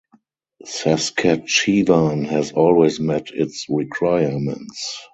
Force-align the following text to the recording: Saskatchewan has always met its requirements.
Saskatchewan 0.65 2.25
has 2.25 2.53
always 2.53 2.99
met 2.99 3.29
its 3.29 3.67
requirements. 3.69 4.97